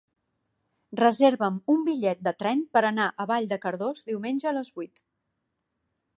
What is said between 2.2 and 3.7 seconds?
de tren per anar a Vall de